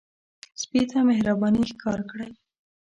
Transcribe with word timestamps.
سپي 0.61 0.81
ته 0.91 0.97
مهرباني 1.09 1.63
ښکار 1.71 1.99
کړئ. 2.09 2.31